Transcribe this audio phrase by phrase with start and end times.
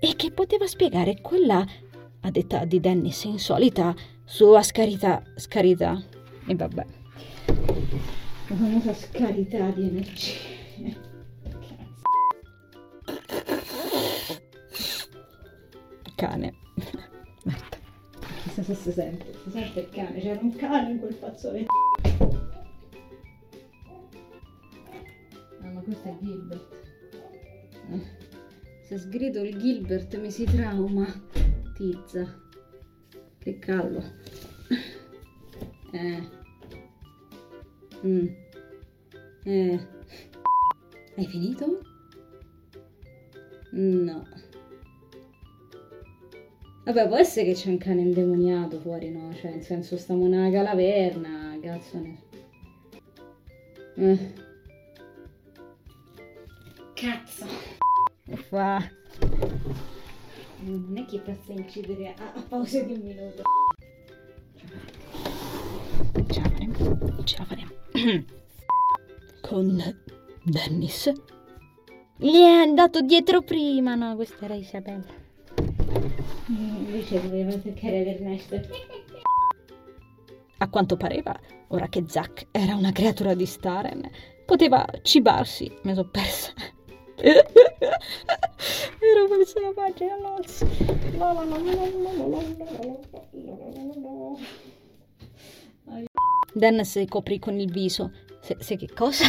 [0.00, 1.64] e che poteva spiegare quella,
[2.22, 6.02] a detta di Dennis insolita, sua scarità, scarità,
[6.46, 6.86] e vabbè,
[7.46, 10.48] la famosa scarità di energia.
[16.16, 16.54] Cane.
[17.46, 17.78] Aspetta.
[18.42, 19.32] Chissà se si sente.
[19.44, 20.20] Si sente il cane.
[20.20, 21.72] C'era un cane in quel fazzoletto.
[25.62, 26.68] Ah, ma questo è Gilbert.
[28.90, 31.06] Se sgrido il Gilbert mi si trauma.
[31.76, 32.26] Tizza.
[33.38, 34.02] Che callo.
[35.92, 36.28] Eh.
[38.04, 38.26] Mm.
[39.44, 39.86] Eh.
[41.16, 41.78] Hai finito?
[43.70, 44.26] No.
[46.82, 49.32] Vabbè, può essere che c'è un cane indemoniato fuori, no?
[49.34, 52.22] Cioè, nel senso, stiamo una calaverna, cazzo ne...
[53.94, 54.32] Eh.
[56.94, 57.89] Cazzo!
[58.36, 58.90] Fa...
[60.62, 63.42] Non è che possa incidere a, a pause di un minuto.
[66.30, 67.70] Ce la faremo, ce la faremo.
[69.40, 69.96] Con
[70.44, 71.12] Dennis.
[72.16, 74.14] Gli è andato dietro prima, no?
[74.14, 75.18] Questa era Isabella.
[76.48, 78.60] Invece doveva toccare l'Ernesto.
[80.58, 84.08] A quanto pareva, ora che Zack era una creatura di Staren,
[84.44, 85.72] poteva cibarsi.
[85.82, 86.52] Mi sono persa.
[87.22, 87.44] Ero
[89.28, 90.64] persa la pagina, Loz.
[96.54, 98.12] Dan si coprì con il viso.
[98.40, 99.24] Se, se che cosa?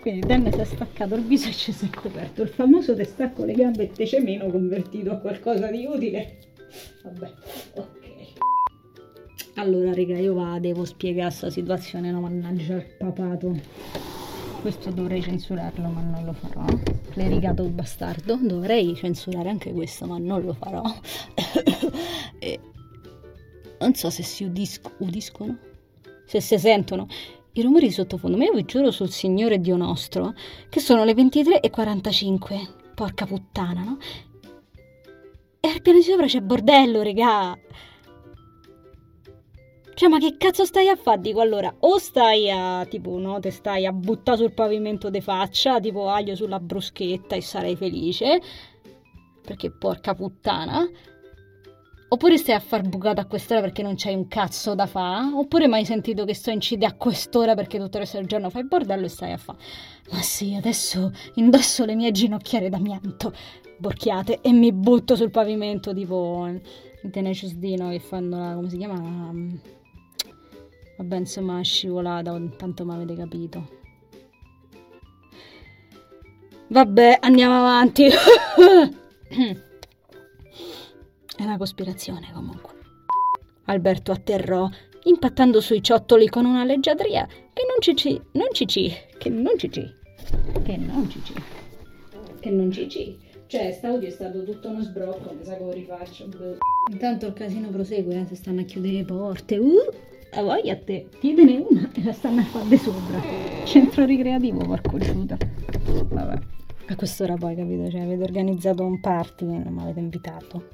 [0.00, 2.42] Quindi Dan si è staccato il viso e ci si è coperto.
[2.42, 6.38] Il famoso te stacco le gambe e te c'è meno convertito a qualcosa di utile.
[7.02, 7.32] Vabbè,
[7.74, 7.96] ok.
[9.54, 14.07] Allora, raga, io va, devo spiegare questa situazione, no, mannaggia il papato.
[14.60, 16.64] Questo dovrei censurarlo, ma non lo farò.
[17.10, 18.38] Clericato bastardo.
[18.40, 20.82] Dovrei censurare anche questo, ma non lo farò.
[22.38, 22.60] e
[23.80, 25.56] non so se si udis- udiscono,
[26.26, 27.06] se si sentono
[27.52, 30.34] i rumori di sottofondo, ma io vi giuro sul Signore Dio nostro
[30.68, 32.68] che sono le 23.45.
[32.94, 33.98] Porca puttana, no?
[35.60, 37.56] E al piano di sopra c'è bordello, regà.
[39.98, 41.20] Cioè, ma che cazzo stai a fare?
[41.20, 45.80] Dico allora, o stai a, tipo, no, te stai a buttare sul pavimento de faccia,
[45.80, 48.40] tipo aglio sulla bruschetta e sarai felice,
[49.42, 50.88] perché porca puttana,
[52.10, 55.32] Oppure stai a far bucato a quest'ora perché non c'hai un cazzo da fa?
[55.34, 58.50] Oppure mai sentito che sto in CD a quest'ora perché tutto il resto del giorno
[58.50, 59.56] fai bordello e stai a fa?
[60.12, 63.34] Ma sì, adesso indosso le mie ginocchiere d'amianto,
[63.78, 68.54] borchiate, e mi butto sul pavimento tipo i Tenacious Dino che fanno la...
[68.54, 69.76] come si chiama?
[70.98, 73.68] Vabbè, insomma, scivolata, tanto mi avete capito.
[76.66, 78.08] Vabbè, andiamo avanti.
[81.36, 82.72] È una cospirazione comunque.
[83.66, 84.68] Alberto atterrò,
[85.04, 89.94] impattando sui ciottoli con una leggiadria che non cici, non cici, che non cici,
[90.64, 91.32] che non cici,
[92.40, 93.18] che non cici.
[93.46, 96.28] Cioè, st'audio è stato tutto uno sbrocco, mi sa che lo rifaccio.
[96.90, 99.56] Intanto il casino prosegue, eh, si stanno a chiudere le porte.
[99.58, 99.90] Uh,
[100.30, 103.20] a voglia a te, chiedene una e la stanno a fare sopra.
[103.64, 105.36] Centro ricreativo, porco giuda.
[106.08, 106.38] Vabbè.
[106.90, 107.90] A quest'ora poi, capito?
[107.90, 110.68] Cioè, avete organizzato un party e non mi avete invitato.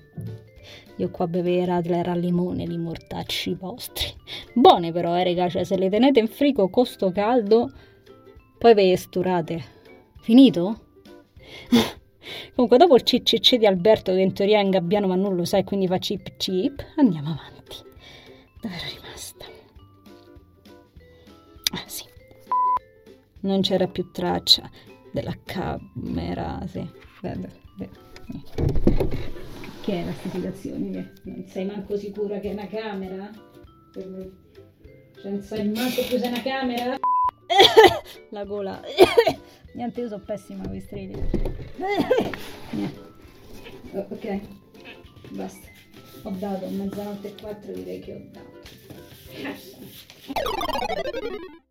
[0.97, 4.07] Io qua a bevere Radler al limone, li mortacci vostri.
[4.53, 7.73] Buone però, eh, raga, cioè se le tenete in frigo costo caldo,
[8.59, 9.65] poi ve le sturate.
[10.21, 10.83] Finito?
[12.55, 15.45] Comunque, dopo il CCC di Alberto, che in teoria è in gabbiano ma non lo
[15.45, 17.54] sa e quindi fa chip chip, andiamo avanti.
[18.65, 19.45] Dove ero rimasta?
[21.73, 22.05] Ah, sì.
[23.41, 24.71] Non c'era più traccia
[25.13, 26.89] della camera, sì.
[27.21, 27.65] Beh, beh
[29.83, 31.13] che è la situazione?
[31.25, 33.31] Non sei manco sicura che è una camera?
[33.93, 34.05] Cioè,
[35.25, 36.97] non sai manco più se è una camera?
[38.31, 38.81] la gola.
[39.75, 41.21] Niente, io sono pessima con i strilli.
[43.93, 44.41] oh, ok,
[45.33, 45.69] basta.
[46.23, 48.54] Ho dato mezzanotte e quattro direi che ho dato.
[49.37, 49.75] Yes.